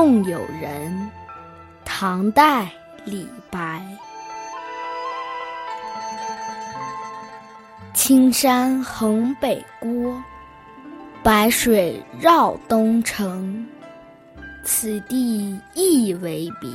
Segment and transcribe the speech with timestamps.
[0.00, 1.10] 送友人，
[1.84, 2.72] 唐代
[3.04, 3.84] 李白。
[7.92, 10.18] 青山横北郭，
[11.22, 13.62] 白水绕东城。
[14.64, 16.70] 此地一为别，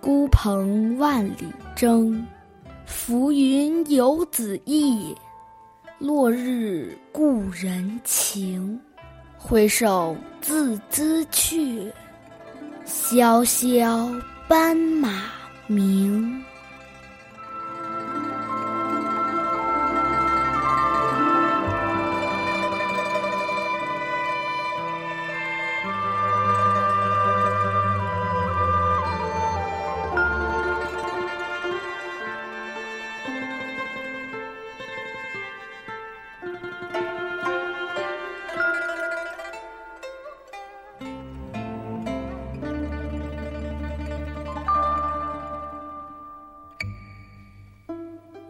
[0.00, 2.26] 孤蓬万里征。
[2.84, 5.16] 浮云游子意，
[6.00, 8.80] 落日故人情。
[9.44, 11.92] 挥手自兹去，
[12.84, 14.08] 萧萧
[14.46, 15.24] 斑马
[15.66, 16.42] 鸣。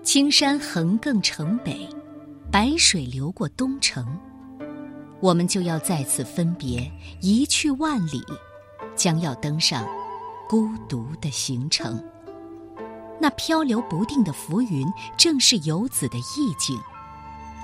[0.03, 1.89] 青山横亘城北，
[2.51, 4.05] 白水流过东城。
[5.21, 8.21] 我们就要在此分别，一去万里，
[8.97, 9.87] 将要登上
[10.49, 12.03] 孤独的行程。
[13.21, 14.85] 那漂流不定的浮云，
[15.17, 16.77] 正是游子的意境；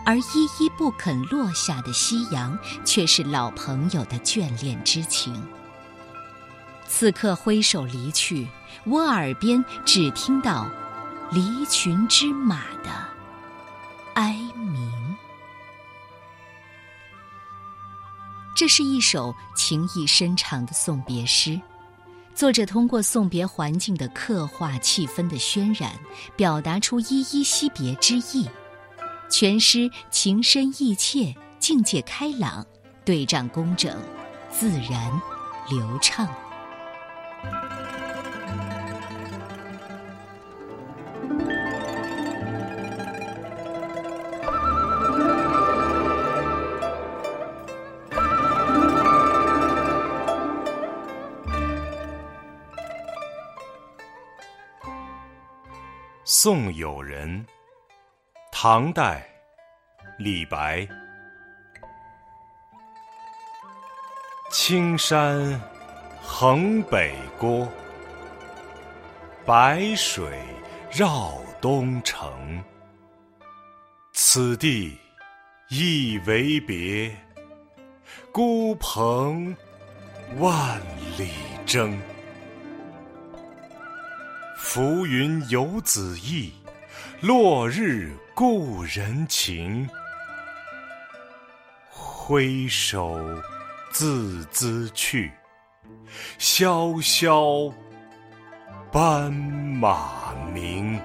[0.06, 5.44] 而依依不肯落下的夕阳，却是老朋友的眷恋之情。
[6.86, 8.46] 此刻挥手离去，
[8.86, 10.70] 我耳边只听到。
[11.30, 12.90] 离群之马的
[14.14, 15.16] 哀鸣，
[18.56, 21.60] 这是一首情意深长的送别诗。
[22.34, 25.92] 作者通过送别环境的刻画、气氛的渲染，
[26.34, 28.48] 表达出依依惜别之意。
[29.28, 32.64] 全诗情深意切，境界开朗，
[33.04, 33.94] 对仗工整，
[34.50, 35.20] 自然
[35.68, 36.26] 流畅。
[56.40, 57.44] 送友人，
[58.52, 59.28] 唐代，
[60.20, 60.86] 李白。
[64.48, 65.60] 青山
[66.22, 67.68] 横北郭，
[69.44, 70.40] 白水
[70.92, 72.62] 绕东城。
[74.12, 74.96] 此地
[75.70, 77.12] 一为别，
[78.30, 79.56] 孤蓬
[80.36, 80.80] 万
[81.18, 81.32] 里
[81.66, 82.00] 征。
[84.58, 86.52] 浮云游子意，
[87.20, 89.88] 落日故人情。
[91.88, 93.18] 挥手
[93.92, 95.30] 自兹去，
[96.38, 97.72] 萧萧
[98.90, 101.00] 斑马鸣。